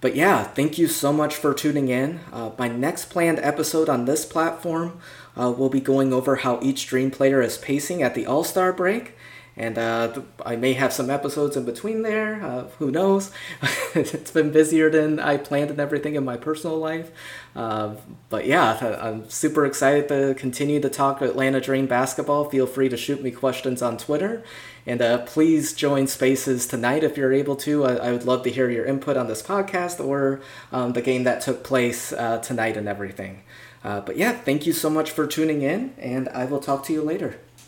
but 0.00 0.16
yeah, 0.16 0.44
thank 0.44 0.78
you 0.78 0.88
so 0.88 1.12
much 1.12 1.36
for 1.36 1.52
tuning 1.52 1.88
in. 1.88 2.20
my 2.58 2.68
next 2.68 3.06
planned 3.06 3.38
episode 3.40 3.88
on 3.90 4.04
this 4.06 4.24
platform 4.24 4.98
will 5.36 5.68
be 5.68 5.80
going 5.80 6.12
over 6.12 6.36
how 6.36 6.58
each 6.62 6.86
Dream 6.86 7.10
player 7.10 7.42
is 7.42 7.58
pacing 7.58 8.02
at 8.02 8.14
the 8.14 8.26
All 8.26 8.44
Star 8.44 8.72
break. 8.72 9.14
And 9.58 9.78
uh, 9.78 10.20
I 10.44 10.56
may 10.56 10.74
have 10.74 10.92
some 10.92 11.08
episodes 11.08 11.56
in 11.56 11.64
between 11.64 12.02
there. 12.02 12.42
Uh, 12.44 12.64
who 12.78 12.90
knows? 12.90 13.30
it's 13.94 14.30
been 14.30 14.52
busier 14.52 14.90
than 14.90 15.18
I 15.18 15.38
planned 15.38 15.70
and 15.70 15.80
everything 15.80 16.14
in 16.14 16.26
my 16.26 16.36
personal 16.36 16.76
life. 16.76 17.10
Uh, 17.54 17.94
but 18.28 18.44
yeah, 18.44 18.98
I'm 19.00 19.30
super 19.30 19.64
excited 19.64 20.08
to 20.08 20.34
continue 20.34 20.78
to 20.80 20.90
talk 20.90 21.22
Atlanta 21.22 21.58
Dream 21.58 21.86
basketball. 21.86 22.50
Feel 22.50 22.66
free 22.66 22.90
to 22.90 22.98
shoot 22.98 23.22
me 23.22 23.30
questions 23.30 23.80
on 23.80 23.96
Twitter. 23.96 24.44
And 24.84 25.00
uh, 25.00 25.18
please 25.24 25.72
join 25.72 26.06
Spaces 26.06 26.66
tonight 26.66 27.02
if 27.02 27.16
you're 27.16 27.32
able 27.32 27.56
to. 27.56 27.84
I, 27.84 27.94
I, 27.94 28.12
would 28.12 28.24
love 28.24 28.44
to 28.44 28.50
hear 28.50 28.70
your 28.70 28.84
input 28.84 29.16
on 29.16 29.26
this 29.26 29.42
podcast 29.42 30.04
or 30.04 30.40
um, 30.70 30.92
the 30.92 31.02
game 31.02 31.24
that 31.24 31.40
took 31.40 31.64
place 31.64 32.12
uh, 32.12 32.38
tonight 32.38 32.76
and 32.76 32.86
everything. 32.86 33.42
Uh, 33.84 34.00
but 34.00 34.16
yeah, 34.16 34.32
thank 34.32 34.66
you 34.66 34.72
so 34.72 34.90
much 34.90 35.10
for 35.10 35.26
tuning 35.26 35.62
in, 35.62 35.94
and 35.98 36.28
I 36.30 36.44
will 36.44 36.60
talk 36.60 36.84
to 36.84 36.92
you 36.92 37.02
later. 37.02 37.38